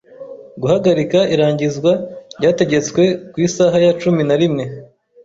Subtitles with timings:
[0.61, 1.91] Guhagarika irangizwa
[2.37, 4.63] ryategetswe ku isaha ya cumi na rimwe.